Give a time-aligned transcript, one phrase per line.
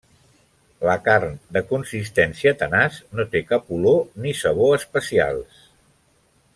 [0.87, 5.65] La carn, de consistència tenaç, no té cap olor ni sabor especials.